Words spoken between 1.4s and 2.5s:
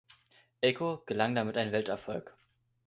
ein Welterfolg.